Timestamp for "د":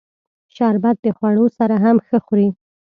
1.05-1.07